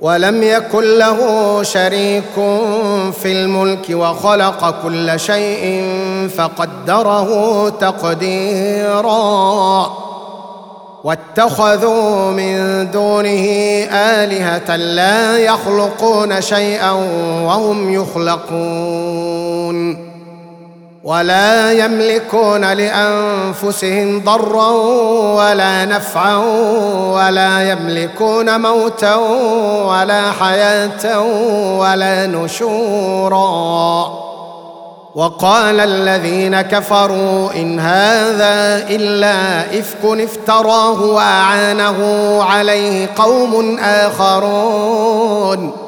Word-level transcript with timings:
ولم 0.00 0.42
يكن 0.42 0.98
له 0.98 1.18
شريك 1.62 2.34
في 3.22 3.32
الملك 3.32 3.86
وخلق 3.90 4.82
كل 4.82 5.20
شيء 5.20 5.84
فقدره 6.36 7.68
تقديرا. 7.68 9.18
واتخذوا 11.04 12.30
من 12.30 12.90
دونه 12.90 13.46
آلهة 13.92 14.76
لا 14.76 15.38
يخلقون 15.38 16.40
شيئا 16.40 16.90
وهم 17.44 17.92
يخلقون. 17.92 19.68
ولا 21.08 21.72
يملكون 21.72 22.72
لأنفسهم 22.72 24.24
ضرا 24.24 24.70
ولا 25.40 25.84
نفعا 25.84 26.36
ولا 27.12 27.70
يملكون 27.70 28.60
موتا 28.60 29.14
ولا 29.84 30.32
حياة 30.40 31.20
ولا 31.78 32.26
نشورا. 32.26 34.18
وقال 35.14 35.80
الذين 35.80 36.60
كفروا 36.60 37.52
إن 37.56 37.80
هذا 37.80 38.86
إلا 38.90 39.60
إفك 39.80 40.04
افتراه 40.04 41.02
وأعانه 41.02 41.98
عليه 42.42 43.08
قوم 43.16 43.78
آخرون. 43.78 45.87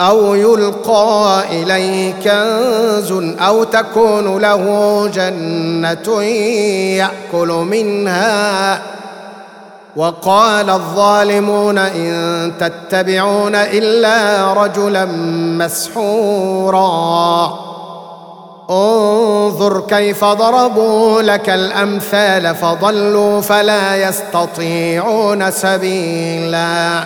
أو 0.00 0.34
يلقى 0.34 1.44
اليه 1.50 2.12
كنز 2.12 3.12
أو 3.40 3.64
تكون 3.64 4.38
له 4.38 5.06
جنة 5.14 6.22
يأكل 6.96 7.48
منها. 7.48 8.82
وقال 9.96 10.70
الظالمون 10.70 11.78
إن 11.78 12.52
تتبعون 12.60 13.54
إلا 13.54 14.52
رجلا 14.52 15.04
مسحورا. 15.58 16.78
انظر 18.70 19.80
كيف 19.80 20.24
ضربوا 20.24 21.22
لك 21.22 21.50
الأمثال 21.50 22.54
فضلوا 22.54 23.40
فلا 23.40 24.08
يستطيعون 24.08 25.50
سبيلا. 25.50 27.04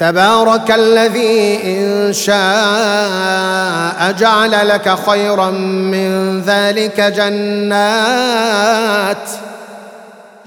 تبارك 0.00 0.70
الذي 0.70 1.60
إن 1.64 2.12
شاء 2.12 4.12
جعل 4.12 4.68
لك 4.68 4.98
خيرا 5.10 5.50
من 5.50 6.40
ذلك 6.40 7.00
جنات 7.00 8.36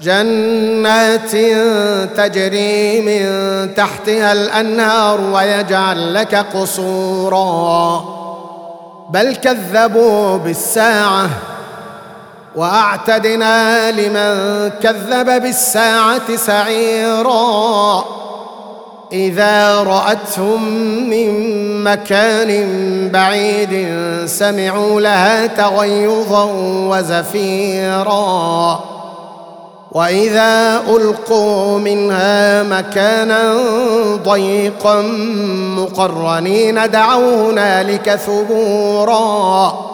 جنات 0.00 1.30
تجري 2.16 3.00
من 3.00 3.24
تحتها 3.74 4.32
الأنهار 4.32 5.20
ويجعل 5.20 6.14
لك 6.14 6.34
قصورا. 6.34 8.04
بل 9.10 9.36
كذبوا 9.36 10.36
بالساعة 10.36 11.28
وأعتدنا 12.56 13.90
لمن 13.90 14.70
كذب 14.82 15.42
بالساعة 15.42 16.36
سعيرا. 16.36 18.04
إذا 19.12 19.82
رأتهم 19.82 20.62
من 21.10 21.84
مكان 21.84 22.50
بعيد 23.12 23.88
سمعوا 24.26 25.00
لها 25.00 25.46
تغيظا 25.46 26.44
وزفيرا. 26.88 28.80
وإذا 29.92 30.82
ألقوا 30.88 31.78
منها 31.78 32.62
مكانا 32.62 33.54
ضيقا 34.24 35.02
مقرنين 35.76 36.90
دعوا 36.90 37.50
هنالك 37.50 38.14
ثبورا. 38.14 39.93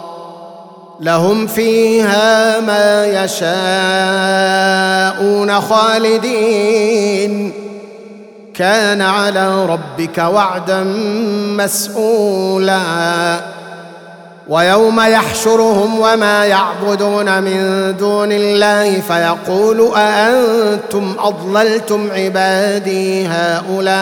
لهم 1.01 1.47
فيها 1.47 2.59
ما 2.59 3.05
يشاءون 5.23 5.61
خالدين. 5.61 7.53
كان 8.53 9.01
على 9.01 9.65
ربك 9.65 10.17
وعدا 10.17 10.83
مسؤولا. 11.57 12.81
ويوم 14.47 15.01
يحشرهم 15.01 15.99
وما 15.99 16.45
يعبدون 16.45 17.43
من 17.43 17.95
دون 17.99 18.31
الله 18.31 19.01
فيقول 19.01 19.91
أأنتم 19.95 21.15
أضللتم 21.19 22.09
عبادي 22.15 23.27
هؤلاء؟ 23.27 24.01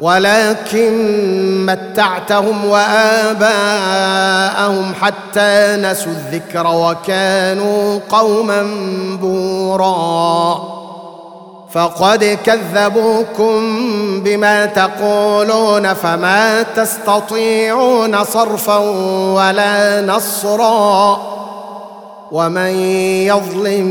ولكن 0.00 1.66
متعتهم 1.66 2.64
وآباءهم 2.64 3.44
حتى 4.94 5.76
نسوا 5.76 6.12
الذكر 6.12 6.66
وكانوا 6.66 8.00
قوما 8.10 8.62
بورا. 9.20 10.60
فقد 11.72 12.38
كذبوكم 12.44 13.60
بما 14.20 14.66
تقولون 14.66 15.94
فما 15.94 16.62
تستطيعون 16.62 18.24
صرفا 18.24 18.76
ولا 19.34 20.00
نصرا. 20.00 21.20
ومن 22.32 22.70
يظلم 23.26 23.86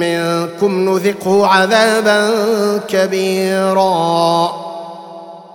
منكم 0.00 0.88
نذقه 0.88 1.46
عذابا 1.46 2.30
كبيرا. 2.88 4.67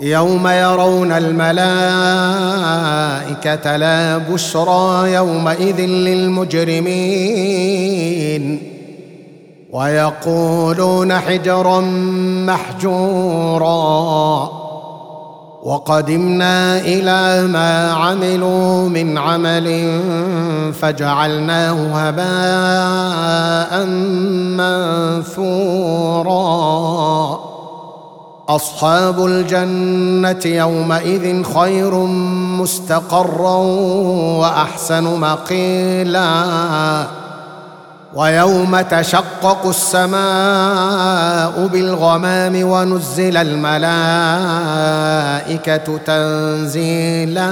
يوم 0.00 0.48
يرون 0.48 1.12
الملائكة 1.12 1.66
لا 3.76 4.18
بشرى 4.18 5.12
يومئذ 5.12 5.80
للمجرمين. 5.80 6.88
ويقولون 9.72 11.18
حجرا 11.18 11.80
محجورا. 12.46 14.48
وقدمنا 15.62 16.78
إلى 16.78 17.46
ما 17.46 17.92
عملوا 17.92 18.88
من 18.88 19.18
عمل 19.18 20.00
فجعلناه 20.80 22.08
هباء 22.08 23.86
منثورا. 25.36 27.47
أصحاب 28.48 29.26
الجنة 29.26 30.40
يومئذ 30.44 31.42
خير 31.42 31.94
مستقرا 32.60 33.56
وأحسن 34.40 35.04
مقيلا. 35.04 36.44
ويوم 38.14 38.80
تشقق 38.80 39.66
السماء 39.66 41.68
بالغمام 41.72 42.62
ونزل 42.62 43.36
الملائكة 43.36 43.86
تنزيلا. 46.06 47.50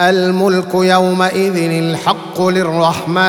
الملك 0.00 0.74
يومئذ 0.74 1.56
الحق 1.56 2.42
للرحمن. 2.42 3.28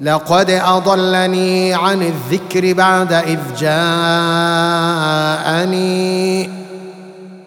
لقد 0.00 0.50
أضلني 0.50 1.74
عن 1.74 2.02
الذكر 2.02 2.72
بعد 2.72 3.12
إذ 3.12 3.38
جاءني. 3.58 3.74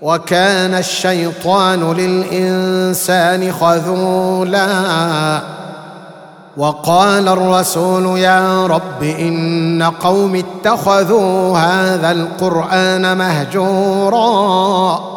وكان 0.02 0.74
الشيطان 0.74 1.94
للإنسان 1.94 3.52
خذولا. 3.52 5.42
وقال 6.58 7.28
الرسول 7.28 8.20
يا 8.20 8.68
رب 8.68 9.04
إن 9.04 9.92
قوم 10.02 10.36
اتخذوا 10.36 11.58
هذا 11.58 12.12
القرآن 12.12 13.18
مهجورا. 13.18 15.17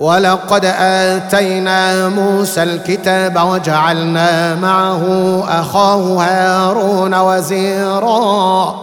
ولقد 0.00 0.64
آتينا 0.78 2.08
موسى 2.08 2.62
الكتاب 2.62 3.40
وجعلنا 3.46 4.54
معه 4.54 5.04
أخاه 5.48 6.22
هارون 6.22 7.14
وزيرا. 7.14 8.74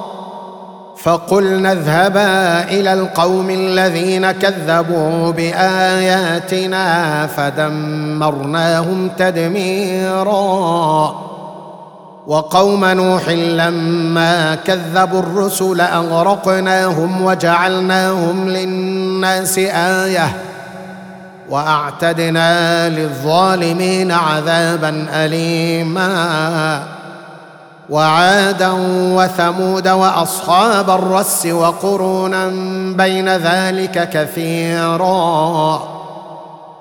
فقلنا 1.03 1.71
اذهبا 1.71 2.63
إلى 2.63 2.93
القوم 2.93 3.49
الذين 3.49 4.31
كذبوا 4.31 5.31
بآياتنا 5.31 6.85
فدمرناهم 7.27 9.09
تدميرا. 9.17 10.35
وقوم 12.27 12.85
نوح 12.85 13.29
لما 13.29 14.55
كذبوا 14.55 15.19
الرسل 15.19 15.81
أغرقناهم 15.81 17.21
وجعلناهم 17.21 18.49
للناس 18.49 19.57
آية. 19.57 20.31
وأعتدنا 21.49 22.89
للظالمين 22.89 24.11
عذابا 24.11 25.07
اليما. 25.13 26.83
وعادا 27.89 28.71
وثمود 28.89 29.87
وأصحاب 29.87 30.89
الرس 30.89 31.45
وقرونا 31.45 32.47
بين 32.97 33.29
ذلك 33.29 34.09
كثيرا. 34.09 35.83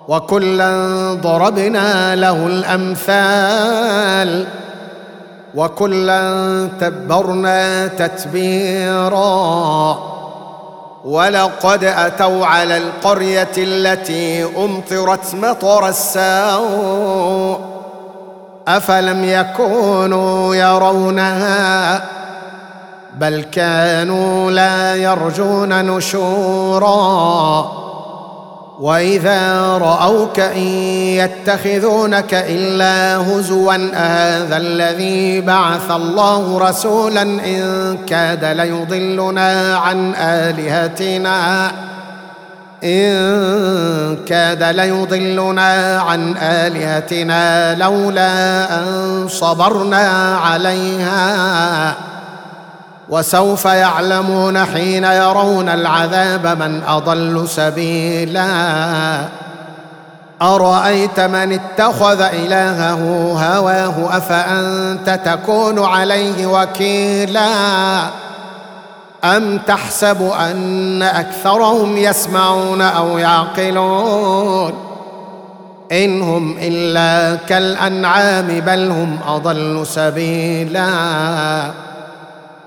وكلا 0.09 0.73
ضربنا 1.23 2.17
له 2.17 2.47
الأمثال. 2.47 4.47
وكلا 5.55 6.69
تبرنا 6.81 7.87
تتبيرا. 7.87 10.16
ولقد 11.07 11.85
أتوا 11.85 12.47
على 12.47 12.77
القرية 12.77 13.53
التي 13.59 14.45
أمطرت 14.45 15.35
مطر 15.35 15.89
السوء 15.89 17.61
أفلم 18.69 19.25
يكونوا 19.25 20.55
يرونها 20.55 22.03
بل 23.15 23.43
كانوا 23.43 24.51
لا 24.51 24.95
يرجون 24.95 25.85
نشورا 25.85 27.86
وإذا 28.81 29.63
رأوك 29.79 30.41
إن 30.41 30.67
يتخذونك 31.17 32.35
إلا 32.35 33.17
هزوا 33.17 33.75
هذا 33.95 34.57
الذي 34.57 35.41
بعث 35.41 35.91
الله 35.91 36.59
رسولا 36.59 37.23
إن 37.23 37.99
كاد 38.07 38.45
ليضلنا 38.45 39.77
عن 39.77 40.15
آلهتنا 40.15 41.73
إن 42.85 44.17
كاد 44.27 44.63
ليضلنا 44.63 46.01
عن 46.01 46.37
آلهتنا 46.37 47.75
لولا 47.75 48.65
أن 48.79 49.29
صبرنا 49.29 50.37
عليها. 50.37 51.95
وسوف 53.09 53.65
يعلمون 53.65 54.65
حين 54.65 55.05
يرون 55.05 55.69
العذاب 55.69 56.47
من 56.47 56.83
أضل 56.83 57.49
سبيلا. 57.49 58.47
أرأيت 60.43 61.21
من 61.21 61.53
اتخذ 61.53 62.21
إلهه 62.21 63.33
هواه 63.33 64.17
أفأنت 64.17 65.21
تكون 65.25 65.85
عليه 65.85 66.47
وكيلا؟ 66.47 67.49
أم 69.25 69.59
تحسب 69.59 70.31
أن 70.41 71.03
أكثرهم 71.03 71.97
يسمعون 71.97 72.83
أو 72.83 73.19
يعقلون؟ 73.19 74.73
إن 75.93 76.23
هم 76.23 76.57
إلا 76.61 77.39
كالأنعام 77.49 78.47
بل 78.47 78.91
هم 78.91 79.19
أضل 79.29 79.87
سبيلا. 79.87 80.91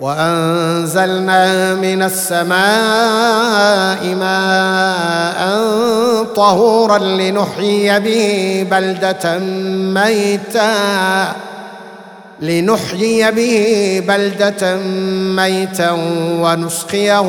وأنزلنا 0.00 1.74
من 1.74 2.02
السماء 2.02 2.54
ماء 4.14 5.40
طهورا 6.36 6.98
لنحيي 6.98 8.00
به 8.00 8.66
بلدة 8.70 9.38
ميتا 9.94 10.72
لنحيي 12.40 13.30
به 13.30 14.02
بلدة 14.08 14.76
ميتا 15.36 15.90
ونسقيه 16.40 17.22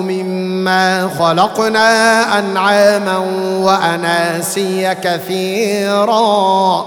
مما 0.00 1.10
خلقنا 1.18 1.88
أنعاما 2.38 3.18
وأناسيا 3.58 4.92
كثيرا. 4.92 6.86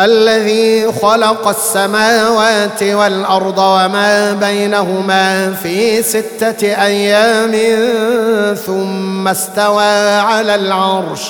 الذي 0.00 0.92
خلق 1.02 1.48
السماوات 1.48 2.82
والأرض 2.82 3.58
وما 3.58 4.32
بينهما 4.32 5.52
في 5.52 6.02
ستة 6.02 6.82
أيام 6.84 7.52
ثم 8.66 9.28
استوى 9.28 10.18
على 10.18 10.54
العرش. 10.54 11.20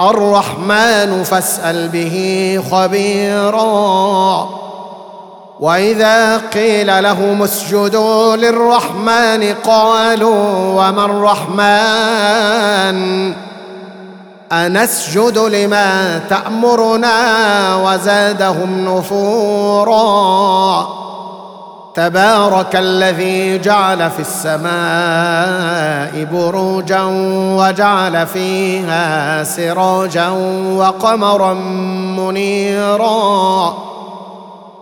الرحمن 0.00 1.22
فاسأل 1.22 1.88
به 1.88 2.62
خبيرا. 2.70 4.48
وإذا 5.60 6.36
قيل 6.36 7.02
لهم 7.02 7.42
اسجدوا 7.42 8.36
للرحمن 8.36 9.54
قالوا 9.64 10.48
وما 10.74 11.04
الرحمن؟ 11.04 12.94
أنسجد 14.54 15.38
لما 15.38 16.20
تأمرنا 16.30 17.16
وزادهم 17.76 18.96
نفورا. 18.96 20.88
تبارك 21.94 22.76
الذي 22.76 23.58
جعل 23.58 24.10
في 24.10 24.20
السماء 24.20 26.24
بروجا 26.32 27.02
وجعل 27.58 28.26
فيها 28.26 29.44
سراجا 29.44 30.28
وقمرا 30.76 31.54
منيرا. 32.18 33.74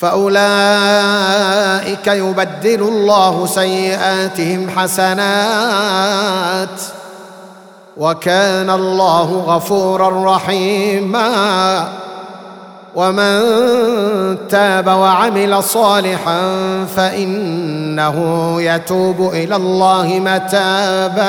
فأولئك 0.00 0.46
يبدل 2.06 2.82
الله 2.82 3.46
سيئاتهم 3.46 4.70
حسنات. 4.76 6.68
وكان 7.96 8.70
الله 8.70 9.44
غفورا 9.46 10.36
رحيما. 10.36 11.88
ومن 12.94 13.38
تاب 14.48 14.86
وعمل 14.86 15.62
صالحا 15.62 16.40
فإنه 16.96 18.16
يتوب 18.62 19.30
إلى 19.34 19.56
الله 19.56 20.20
متابا. 20.24 21.28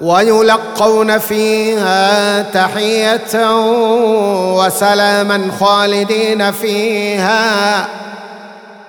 ويلقون 0.00 1.18
فيها 1.18 2.42
تحية 2.42 3.56
وسلاما 4.56 5.50
خالدين 5.60 6.52
فيها. 6.52 7.86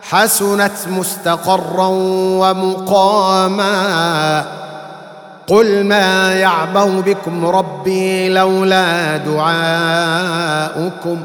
حسنت 0.09 0.71
مستقرا 0.87 1.87
ومقاما. 2.41 3.71
قل 5.47 5.85
ما 5.85 6.33
يعبأ 6.33 6.85
بكم 6.85 7.45
ربي 7.45 8.29
لولا 8.29 9.17
دعاؤكم. 9.17 11.17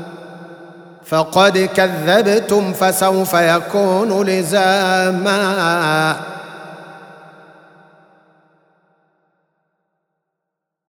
فقد 1.07 1.69
كذبتم 1.77 2.73
فسوف 2.73 3.35
يكون 3.35 4.27
لزاما. 4.27 6.17